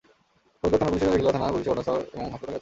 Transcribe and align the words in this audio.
সবুজবাগ 0.59 0.81
থানার 0.81 0.91
পুলিশের 0.91 1.07
সঙ্গে 1.07 1.19
খিলগাঁও 1.21 1.35
থানার 1.37 1.53
পুলিশও 1.53 1.69
ঘটনাস্থল 1.71 1.99
এবং 2.13 2.25
হাসপাতালে 2.31 2.51
আছে। 2.55 2.59